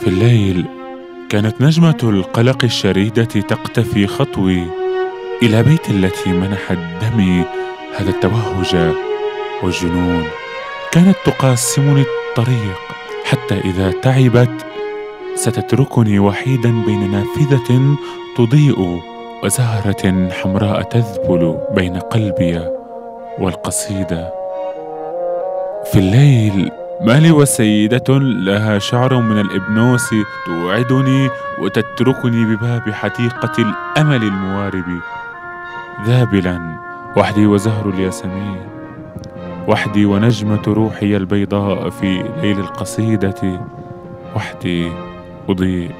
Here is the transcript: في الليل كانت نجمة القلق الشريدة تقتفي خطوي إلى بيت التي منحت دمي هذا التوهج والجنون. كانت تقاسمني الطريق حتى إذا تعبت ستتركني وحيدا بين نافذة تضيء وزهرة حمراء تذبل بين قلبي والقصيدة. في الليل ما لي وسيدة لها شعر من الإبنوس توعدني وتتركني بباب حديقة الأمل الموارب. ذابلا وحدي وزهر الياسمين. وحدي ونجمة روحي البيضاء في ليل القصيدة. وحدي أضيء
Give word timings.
في 0.00 0.06
الليل 0.06 0.64
كانت 1.28 1.60
نجمة 1.60 1.98
القلق 2.02 2.64
الشريدة 2.64 3.24
تقتفي 3.24 4.06
خطوي 4.06 4.62
إلى 5.42 5.62
بيت 5.62 5.90
التي 5.90 6.30
منحت 6.30 6.78
دمي 7.02 7.44
هذا 7.96 8.10
التوهج 8.10 8.94
والجنون. 9.62 10.24
كانت 10.92 11.16
تقاسمني 11.24 12.02
الطريق 12.02 12.78
حتى 13.24 13.60
إذا 13.64 13.90
تعبت 13.90 14.66
ستتركني 15.34 16.18
وحيدا 16.18 16.82
بين 16.86 17.10
نافذة 17.10 17.96
تضيء 18.36 19.00
وزهرة 19.44 20.30
حمراء 20.30 20.82
تذبل 20.82 21.58
بين 21.74 21.98
قلبي 21.98 22.60
والقصيدة. 23.38 24.32
في 25.92 25.98
الليل 25.98 26.70
ما 27.00 27.20
لي 27.20 27.30
وسيدة 27.30 28.18
لها 28.18 28.78
شعر 28.78 29.20
من 29.20 29.40
الإبنوس 29.40 30.10
توعدني 30.46 31.28
وتتركني 31.58 32.44
بباب 32.44 32.90
حديقة 32.90 33.52
الأمل 33.58 34.22
الموارب. 34.22 35.00
ذابلا 36.06 36.78
وحدي 37.16 37.46
وزهر 37.46 37.88
الياسمين. 37.88 38.60
وحدي 39.68 40.04
ونجمة 40.04 40.62
روحي 40.66 41.16
البيضاء 41.16 41.90
في 41.90 42.24
ليل 42.42 42.58
القصيدة. 42.58 43.60
وحدي 44.36 44.92
أضيء 45.48 45.90